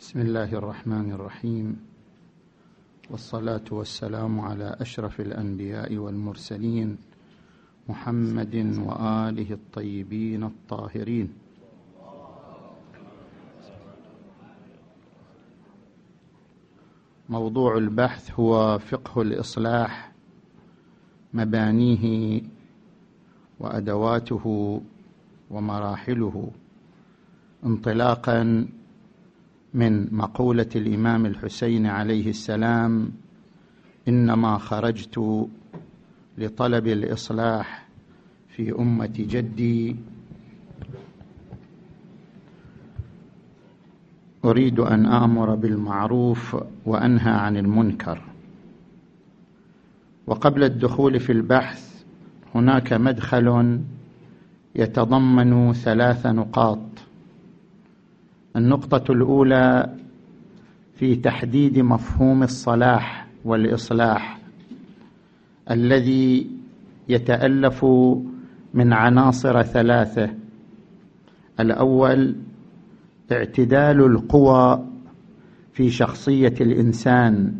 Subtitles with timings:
[0.00, 1.76] بسم الله الرحمن الرحيم.
[3.10, 6.96] والصلاة والسلام على أشرف الأنبياء والمرسلين
[7.88, 11.28] محمد وآله الطيبين الطاهرين.
[17.28, 20.12] موضوع البحث هو فقه الإصلاح
[21.34, 22.42] مبانيه
[23.60, 24.44] وأدواته
[25.50, 26.50] ومراحله.
[27.64, 28.66] انطلاقا
[29.74, 33.10] من مقولة الإمام الحسين عليه السلام
[34.08, 35.46] إنما خرجت
[36.38, 37.88] لطلب الإصلاح
[38.48, 39.96] في أمة جدي.
[44.44, 46.56] أريد أن آمر بالمعروف
[46.86, 48.22] وأنهى عن المنكر.
[50.26, 52.04] وقبل الدخول في البحث
[52.54, 53.80] هناك مدخل
[54.74, 56.89] يتضمن ثلاث نقاط.
[58.60, 59.94] النقطة الأولى
[60.94, 64.38] في تحديد مفهوم الصلاح والإصلاح
[65.70, 66.50] الذي
[67.08, 67.84] يتألف
[68.74, 70.30] من عناصر ثلاثة.
[71.60, 72.36] الأول
[73.32, 74.86] اعتدال القوى
[75.72, 77.54] في شخصية الإنسان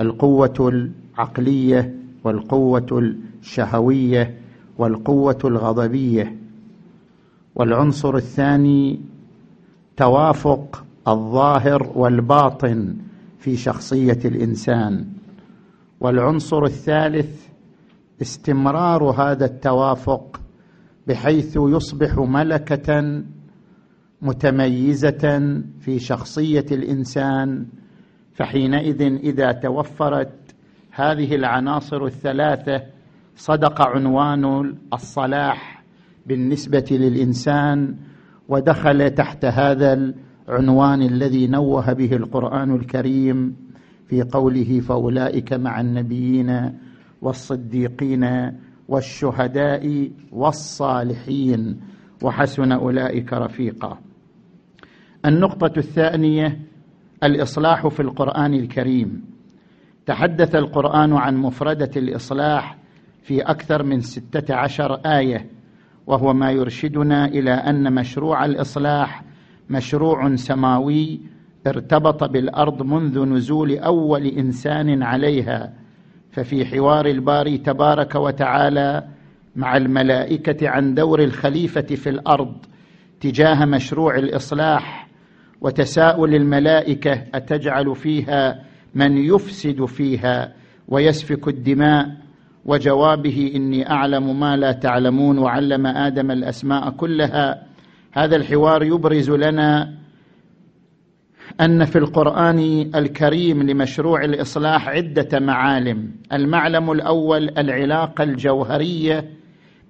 [0.00, 4.34] القوة العقلية والقوة الشهوية
[4.78, 6.36] والقوة الغضبية.
[7.54, 9.00] والعنصر الثاني
[10.00, 12.96] توافق الظاهر والباطن
[13.38, 15.06] في شخصية الإنسان.
[16.00, 17.46] والعنصر الثالث
[18.22, 20.40] استمرار هذا التوافق
[21.06, 23.22] بحيث يصبح ملكة
[24.22, 27.66] متميزة في شخصية الإنسان.
[28.34, 30.54] فحينئذ إذا توفرت
[30.90, 32.82] هذه العناصر الثلاثة
[33.36, 35.84] صدق عنوان الصلاح
[36.26, 37.96] بالنسبة للإنسان
[38.50, 40.12] ودخل تحت هذا
[40.48, 43.56] العنوان الذي نوه به القرآن الكريم
[44.06, 46.72] في قوله فأولئك مع النبيين
[47.22, 48.52] والصديقين
[48.88, 51.80] والشهداء والصالحين
[52.22, 53.98] وحسن أولئك رفيقا.
[55.26, 56.58] النقطة الثانية
[57.22, 59.24] الإصلاح في القرآن الكريم.
[60.06, 62.78] تحدث القرآن عن مفردة الإصلاح
[63.22, 65.59] في أكثر من ستة عشر آية.
[66.10, 69.24] وهو ما يرشدنا إلى أن مشروع الإصلاح
[69.70, 71.20] مشروع سماوي
[71.66, 75.72] ارتبط بالأرض منذ نزول أول إنسان عليها
[76.30, 79.04] ففي حوار الباري تبارك وتعالى
[79.56, 82.56] مع الملائكة عن دور الخليفة في الأرض
[83.20, 85.08] تجاه مشروع الإصلاح
[85.60, 88.62] وتساؤل الملائكة أتجعل فيها
[88.94, 90.52] من يفسد فيها
[90.88, 92.16] ويسفك الدماء؟
[92.64, 97.62] وجوابه إني أعلم ما لا تعلمون وعلم آدم الأسماء كلها.
[98.12, 99.94] هذا الحوار يبرز لنا
[101.60, 102.58] أن في القرآن
[102.94, 106.10] الكريم لمشروع الإصلاح عدة معالم.
[106.32, 109.30] المعلم الأول العلاقة الجوهرية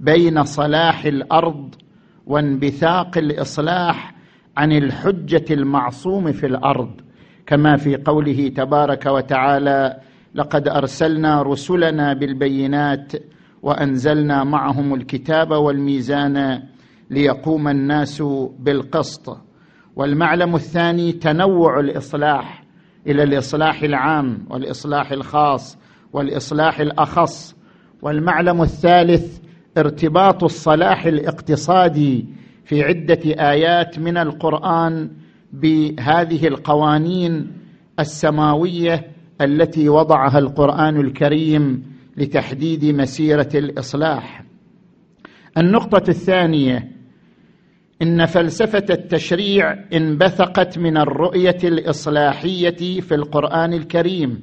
[0.00, 1.74] بين صلاح الأرض
[2.26, 4.14] وانبثاق الإصلاح
[4.56, 7.00] عن الحجة المعصوم في الأرض
[7.46, 9.96] كما في قوله تبارك وتعالى
[10.34, 13.12] لقد أرسلنا رسلنا بالبينات
[13.62, 16.62] وأنزلنا معهم الكتاب والميزان
[17.10, 18.22] ليقوم الناس
[18.58, 19.38] بالقسط.
[19.96, 22.64] والمعلم الثاني تنوع الإصلاح
[23.06, 25.78] إلى الإصلاح العام والإصلاح الخاص
[26.12, 27.56] والإصلاح الأخص.
[28.02, 29.40] والمعلم الثالث
[29.78, 32.26] ارتباط الصلاح الاقتصادي
[32.64, 35.10] في عدة آيات من القرآن
[35.52, 37.52] بهذه القوانين
[38.00, 41.82] السماوية التي وضعها القرآن الكريم
[42.16, 44.44] لتحديد مسيرة الإصلاح.
[45.58, 46.88] النقطة الثانية
[48.02, 54.40] إن فلسفة التشريع انبثقت من الرؤية الإصلاحية في القرآن الكريم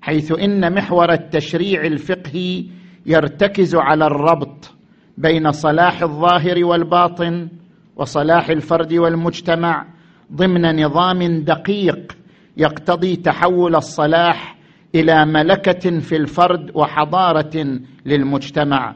[0.00, 2.64] حيث إن محور التشريع الفقهي
[3.06, 4.74] يرتكز على الربط
[5.18, 7.48] بين صلاح الظاهر والباطن
[7.96, 9.86] وصلاح الفرد والمجتمع
[10.32, 12.12] ضمن نظام دقيق
[12.56, 14.56] يقتضي تحول الصلاح
[14.94, 18.94] إلى ملكة في الفرد وحضارة للمجتمع.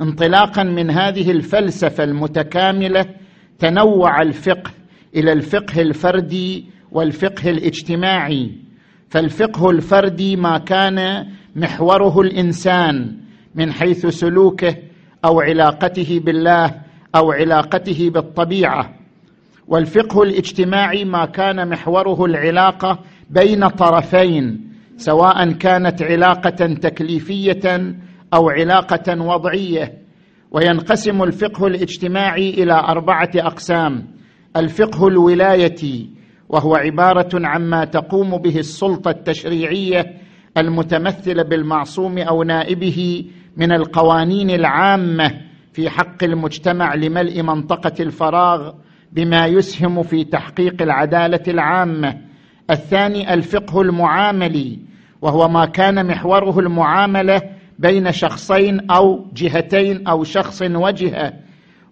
[0.00, 3.06] انطلاقا من هذه الفلسفة المتكاملة
[3.58, 4.70] تنوع الفقه
[5.16, 8.50] إلى الفقه الفردي والفقه الاجتماعي.
[9.08, 11.26] فالفقه الفردي ما كان
[11.56, 13.16] محوره الإنسان
[13.54, 14.76] من حيث سلوكه
[15.24, 16.74] أو علاقته بالله
[17.14, 18.99] أو علاقته بالطبيعة.
[19.70, 22.98] والفقه الاجتماعي ما كان محوره العلاقة
[23.30, 27.94] بين طرفين سواء كانت علاقة تكليفية
[28.34, 29.92] أو علاقة وضعية.
[30.50, 34.06] وينقسم الفقه الاجتماعي إلى أربعة أقسام.
[34.56, 36.10] الفقه الولايتي
[36.48, 40.14] وهو عبارة عما تقوم به السلطة التشريعية
[40.56, 43.24] المتمثله بالمعصوم أو نائبه
[43.56, 45.40] من القوانين العامة
[45.72, 48.72] في حق المجتمع لملء منطقة الفراغ
[49.12, 52.16] بما يسهم في تحقيق العدالة العامة.
[52.70, 54.78] الثاني الفقه المعاملي
[55.22, 57.42] وهو ما كان محوره المعاملة
[57.78, 61.32] بين شخصين أو جهتين أو شخص وجهة.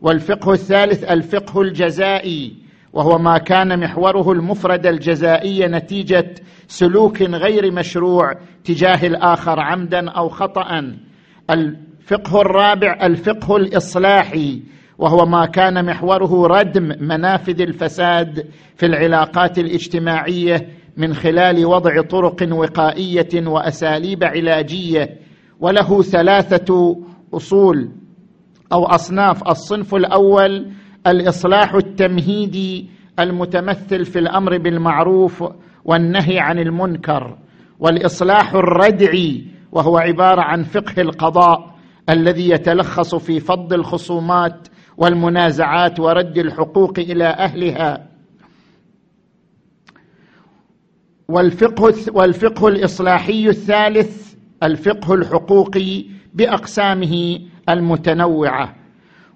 [0.00, 6.34] والفقه الثالث الفقه الجزائي وهو ما كان محوره المفرد الجزائي نتيجة
[6.68, 8.34] سلوك غير مشروع
[8.64, 10.96] تجاه الآخر عمدا أو خطا
[11.50, 14.62] الفقه الرابع الفقه الإصلاحي
[14.98, 18.46] وهو ما كان محوره ردم منافذ الفساد
[18.76, 25.16] في العلاقات الاجتماعية من خلال وضع طرق وقائية وأساليب علاجية
[25.60, 26.96] وله ثلاثة
[27.34, 27.88] أصول
[28.72, 29.48] أو أصناف.
[29.48, 30.66] الصنف الأول
[31.06, 35.44] الإصلاح التمهيدي المتمثل في الأمر بالمعروف
[35.84, 37.38] والنهي عن المنكر
[37.80, 41.74] والإصلاح الردعي وهو عبارة عن فقه القضاء
[42.10, 44.68] الذي يتلخص في فض الخصومات
[44.98, 48.08] والمنازعات ورد الحقوق إلى أهلها.
[51.28, 56.04] والفقه والفقه الإصلاحي الثالث الفقه الحقوقي
[56.34, 58.74] بأقسامه المتنوعة.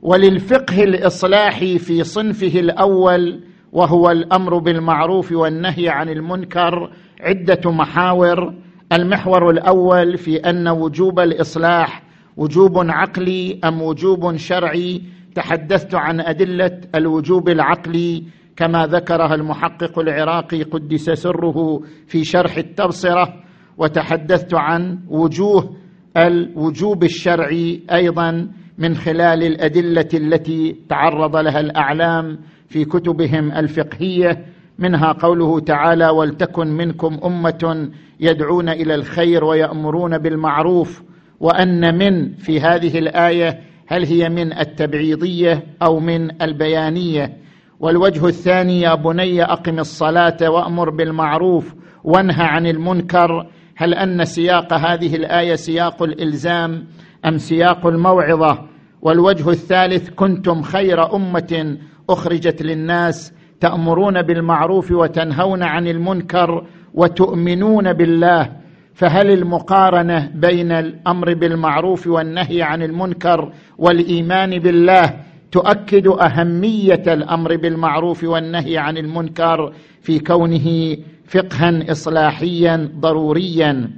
[0.03, 3.41] وللفقه الإصلاحي في صنفه الأول
[3.73, 8.55] وهو الأمر بالمعروف والنهي عن المنكر عدة محاور.
[8.93, 12.03] المحور الأول في أن وجوب الإصلاح
[12.37, 15.03] وجوب عقلي أم وجوب شرعي
[15.35, 18.25] تحدثت عن أدلة الوجوب العقلي
[18.57, 23.35] كما ذكرها المحقق العراقي قدس سره في شرح التبصرة
[23.79, 25.77] وتحدثت عن وجوه
[26.17, 28.49] الوجوب الشرعي أيضا
[28.79, 32.39] من خلال الأدلة التي تعرض لها الأعلام
[32.69, 34.45] في كتبهم الفقهية
[34.79, 37.91] منها قوله تعالى ولتكن منكم أمة
[38.21, 41.03] يدعون إلى الخير ويأمرون بالمعروف
[41.41, 47.37] وأن من في هذه الآية هل هي من التبعيضية أو من البيانية؟
[47.81, 51.75] والوجه الثاني يا بني أقم الصلاة وأمر بالمعروف
[52.05, 53.47] وانهى عن المنكر.
[53.77, 56.87] هل أن سياق هذه الآية سياق الإلزام
[57.27, 58.59] أم سياق الموعظة؟
[59.03, 61.79] والوجه الثالث كنتم خير أمة
[62.11, 68.62] أخرجت للناس تأمرون بالمعروف وتنهون عن المنكر وتؤمنون بالله.
[68.95, 75.15] فهل المقارنة بين الأمر بالمعروف والنهي عن المنكر والإيمان بالله
[75.53, 80.97] تؤكد أهمية الأمر بالمعروف والنهي عن المنكر في كونه
[81.27, 83.91] فقها إصلاحيا ضروريا؟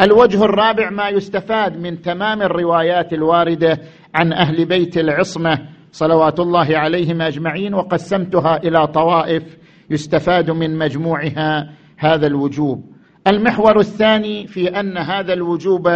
[0.00, 3.78] الوجه الرابع ما يستفاد من تمام الروايات الواردة
[4.14, 5.58] عن أهل بيت العصمة
[5.92, 9.42] صلوات الله عليهم أجمعين وقسمتها إلى طوائف
[9.90, 12.97] يستفاد من مجموعها هذا الوجوب.
[13.28, 15.88] المحور الثاني في أن هذا الوجوب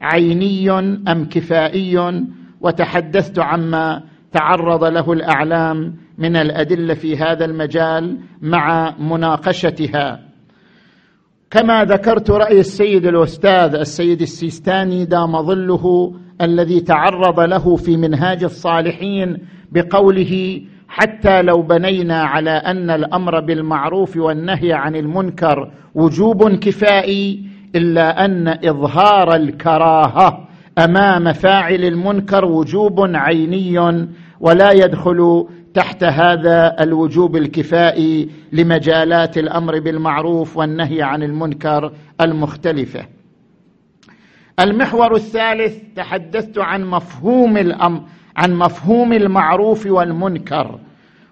[0.00, 0.70] عيني
[1.08, 2.24] أم كفائي
[2.60, 4.02] وتحدثت عما
[4.32, 10.20] تعرض له الأعلام من الأدلة في هذا المجال مع مناقشتها.
[11.50, 19.38] كما ذكرت رأي السيد الأستاذ السيد السيستاني دام ظله الذي تعرض له في منهاج الصالحين
[19.72, 20.62] بقوله
[20.96, 29.34] حتى لو بنينا على أن الأمر بالمعروف والنهي عن المنكر وجوب كفائي إلا أن إظهار
[29.34, 30.48] الكراهة
[30.78, 33.78] أمام فاعل المنكر وجوب عيني
[34.40, 43.06] ولا يدخل تحت هذا الوجوب الكفائي لمجالات الأمر بالمعروف والنهي عن المنكر المختلفة.
[44.60, 48.02] المحور الثالث تحدثت عن مفهوم الامر
[48.36, 50.78] عن مفهوم المعروف والمنكر.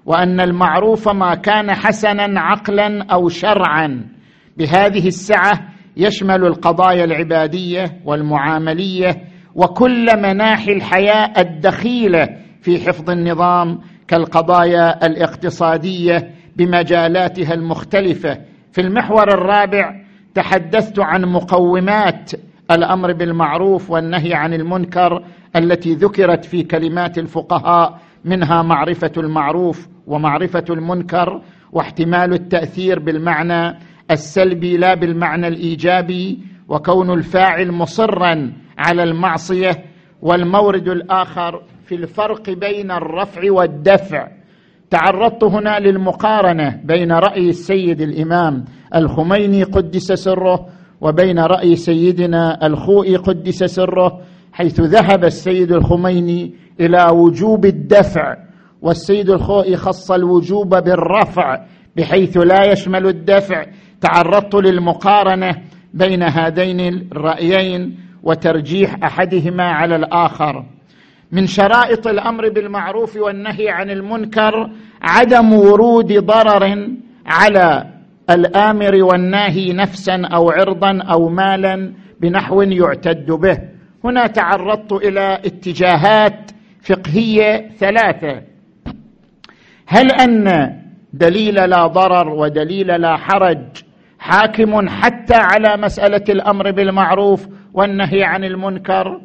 [0.06, 4.04] وأن المعروف ما كان حسنا عقلا أو شرعا.
[4.56, 5.52] بهذه السعة
[5.96, 9.16] يشمل القضايا العبادية والمعاملية
[9.54, 12.28] وكل مناحي الحياة الدخيلة
[12.62, 18.38] في حفظ النظام كالقضايا الاقتصادية بمجالاتها المختلفة.
[18.72, 22.32] في المحور الرابع تحدثت عن مقومات
[22.70, 25.24] الأمر بالمعروف والنهي عن المنكر
[25.56, 31.40] التي ذكرت في كلمات الفقهاء منها معرفة المعروف ومعرفة المنكر
[31.72, 33.78] واحتمال التأثير بالمعنى
[34.10, 39.84] السلبي لا بالمعنى الإيجابي وكون الفاعل مصرا على المعصية
[40.22, 44.28] والمورد الآخر في الفرق بين الرفع والدفع.
[44.90, 50.66] تعرضت هنا للمقارنة بين رأي السيد الإمام الخميني قدس سره
[51.00, 54.20] وبين رأي سيدنا الخوئي قدس سره
[54.52, 58.36] حيث ذهب السيد الخميني إلى وجوب الدفع
[58.84, 61.60] والسيد الخوئي خص الوجوب بالرفع
[61.96, 63.66] بحيث لا يشمل الدفع.
[64.00, 65.56] تعرضت للمقارنة
[65.94, 66.80] بين هذين
[67.12, 70.64] الرأيين وترجيح أحدهما على الآخر.
[71.32, 74.70] من شرائط الأمر بالمعروف والنهي عن المنكر
[75.02, 76.88] عدم ورود ضرر
[77.26, 77.86] على
[78.30, 83.58] الآمر والناهي نفسا أو عرضا أو مالا بنحو يعتد به.
[84.04, 86.50] هنا تعرضت إلى اتجاهات
[86.82, 88.53] فقهية ثلاثة.
[89.94, 90.70] هل أن
[91.12, 93.58] دليل لا ضرر ودليل لا حرج
[94.18, 99.20] حاكم حتى على مسألة الأمر بالمعروف والنهي عن المنكر؟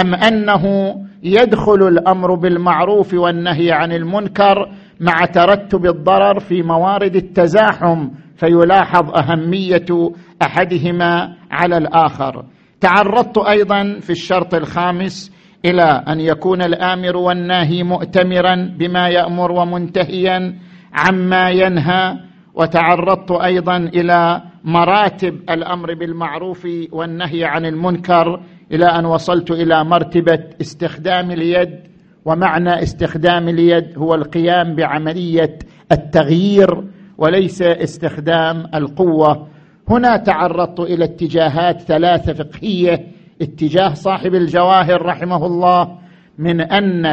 [0.00, 9.10] أم أنه يدخل الأمر بالمعروف والنهي عن المنكر مع ترتب الضرر في موارد التزاحم فيلاحظ
[9.16, 10.12] أهمية
[10.42, 12.44] أحدهما على الآخر؟
[12.80, 15.33] تعرضت أيضا في الشرط الخامس
[15.64, 20.54] إلى أن يكون الآمر والناهي مؤتمرا بما يأمر ومنتهيا
[20.92, 22.16] عما ينهى
[22.54, 28.40] وتعرضت أيضا إلى مراتب الأمر بالمعروف والنهي عن المنكر
[28.72, 31.80] إلى أن وصلت إلى مرتبة استخدام اليد
[32.24, 35.58] ومعنى استخدام اليد هو القيام بعملية
[35.92, 36.84] التغيير
[37.18, 39.48] وليس استخدام القوة.
[39.88, 45.98] هنا تعرضت إلى اتجاهات ثلاثة فقهية اتجاه صاحب الجواهر رحمه الله
[46.38, 47.06] من أن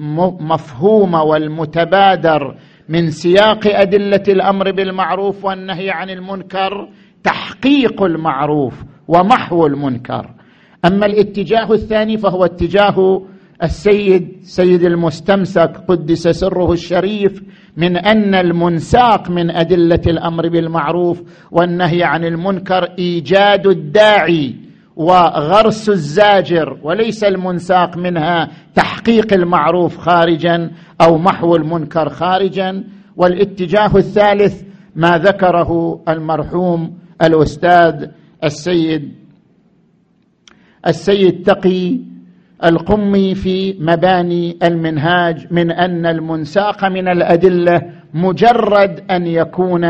[0.00, 2.56] المفهوم والمتبادر
[2.88, 6.88] من سياق أدلة الأمر بالمعروف والنهي عن المنكر
[7.24, 10.30] تحقيق المعروف ومحو المنكر.
[10.84, 13.22] أما الاتجاه الثاني فهو اتجاه
[13.62, 17.42] السيد سيد المستمسك قدس سره الشريف
[17.76, 24.65] من أن المنساق من أدلة الأمر بالمعروف والنهي عن المنكر إيجاد الداعي
[24.96, 32.84] وغرس الزاجر وليس المنساق منها تحقيق المعروف خارجا أو محو المنكر خارجا.
[33.16, 34.62] والاتجاه الثالث
[34.96, 38.06] ما ذكره المرحوم الأستاذ
[38.44, 39.12] السيد
[40.86, 41.98] السيد تقي
[42.64, 47.82] القمي في مباني المنهاج من أن المنساق من الأدلة
[48.14, 49.84] مجرد أن يكون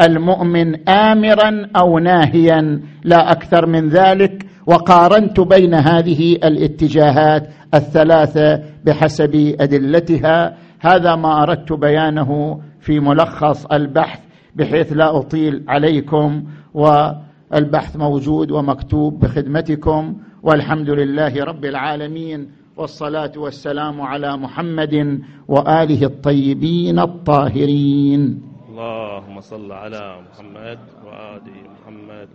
[0.00, 4.46] المؤمن امرا أو ناهيا لا أكثر من ذلك.
[4.66, 10.56] وقارنت بين هذه الاتجاهات الثلاثة بحسب أدلتها.
[10.80, 14.20] هذا ما أردت بيانه في ملخص البحث
[14.56, 20.16] بحيث لا أطيل عليكم والبحث موجود ومكتوب بخدمتكم.
[20.42, 28.42] والحمد لله رب العالمين والصلاة والسلام على محمد وآله الطيبين الطاهرين.
[28.76, 31.42] اللهم صل على محمد وآل
[31.72, 32.28] محمد.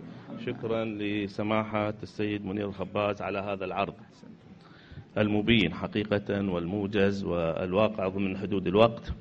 [0.46, 3.94] شكرا لسماحة السيد منير الخباز على هذا العرض
[5.18, 9.12] المبين حقيقة والموجز والواقع ضمن حدود الوقت.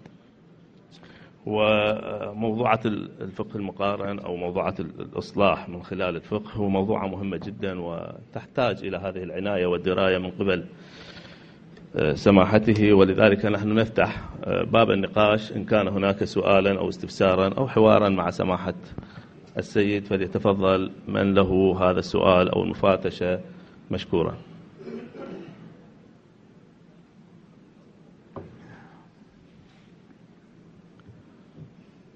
[1.46, 8.98] وموضوعة الفقه المقارن أو موضوعة الإصلاح من خلال الفقه هو موضوعة مهمة جدا وتحتاج إلى
[8.98, 10.66] هذه العناية والدراية من قبل
[12.14, 18.30] سماحته ولذلك نحن نفتح باب النقاش إن كان هناك سؤالا أو استفسارا أو حوارا مع
[18.30, 18.74] سماحة
[19.58, 23.40] السيد فليتفضل من له هذا السؤال أو المفاتشة
[23.92, 24.38] مشكورا.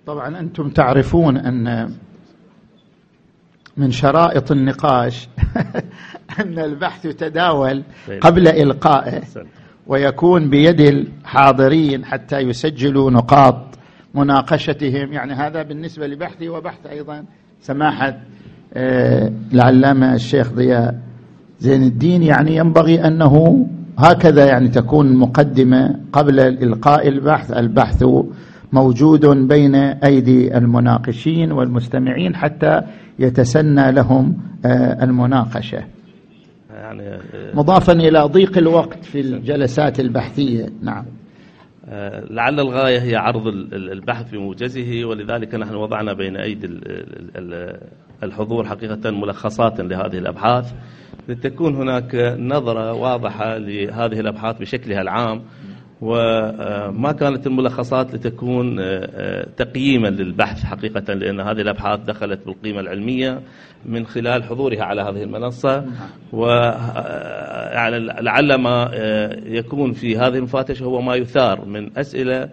[0.06, 1.94] طبعا أنتم تعرفون أن
[3.78, 5.30] من شرائط النقاش
[6.40, 7.84] أن البحث يتداول
[8.22, 9.22] قبل إلقائه.
[9.88, 13.58] ويكون بيد الحاضرين حتى يسجلوا نقاط
[14.16, 15.14] مناقشتهم.
[15.14, 17.24] يعني هذا بالنسبة لبحثي وبحث أيضا
[17.62, 18.18] سماحة
[18.74, 21.00] آه، العلامة الشيخ ضياء
[21.60, 22.24] زين الدين.
[22.24, 27.52] يعني ينبغي أنه هكذا يعني تكون المقدمة قبل إلقاء البحث.
[27.52, 28.06] البحث
[28.74, 32.82] موجود بين أيدي المناقشين والمستمعين حتى
[33.20, 35.95] يتسنى لهم آه، المناقشة.
[36.86, 40.66] يعني آه، مضافا إلى ضيق الوقت في الجلسات البحثية.
[40.82, 41.06] نعم.
[41.90, 46.68] آه، لعل الغاية هي عرض البحث في موجزه ولذلك نحن وضعنا بين أيدي
[48.24, 50.74] الحضور حقيقة ملخصات لهذه الأبحاث.
[51.30, 55.42] لتكون هناك نظرة واضحة لهذه الأبحاث بشكلها العام.
[56.06, 58.76] وما كانت الملخصات لتكون
[59.58, 63.42] تقييما للبحث حقيقة لأن هذه الأبحاث دخلت بالقيمة العلمية
[63.86, 65.86] من خلال حضورها على هذه المنصة.
[66.34, 66.48] و
[67.74, 68.90] يعني لعل ما
[69.46, 72.50] يكون في هذه المفاتشة هو ما يثار من أسئلة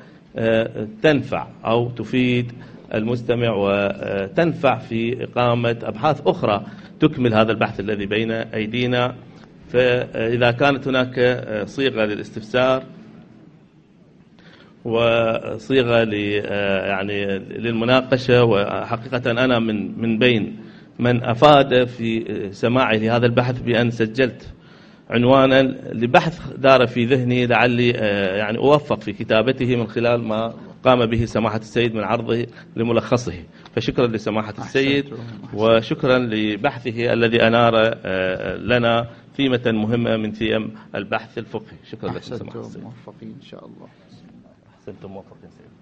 [1.02, 2.52] تنفع أو تفيد
[2.94, 6.62] المستمع وتنفع في إقامة أبحاث أخرى
[7.00, 9.14] تكمل هذا البحث الذي بين أيدينا.
[9.68, 12.82] فإذا كانت هناك صيغة للاستفسار
[14.84, 16.08] وصيغة
[16.44, 20.56] آه، يعني للمناقشة وحقيقة أنا من من بين
[20.98, 24.54] من أفاد في سماعي لهذا البحث بأن سجلت
[25.10, 25.62] عنوانا
[25.92, 31.24] لبحث دار في ذهني لعلي آه، يعني أوفق في كتابته من خلال ما قام به
[31.24, 32.46] سماحة السيد من عرضه
[32.76, 33.44] لملخصه.
[33.76, 35.04] فشكرا لسماحة السيد
[35.54, 37.72] وشكرا لبحثه الذي أنار
[38.04, 41.76] آه، لنا ثيمة مهمة من ثيم البحث الفقهي.
[41.90, 42.82] شكرا لكم سماحة السيد.
[42.82, 43.88] موفقين إن شاء الله.
[44.82, 45.81] أحسنتم موفقين سيد